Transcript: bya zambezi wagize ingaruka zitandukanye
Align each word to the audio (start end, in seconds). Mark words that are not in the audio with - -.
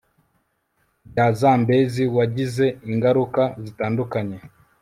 bya 1.09 1.27
zambezi 1.39 2.03
wagize 2.17 2.65
ingaruka 2.89 3.41
zitandukanye 3.63 4.37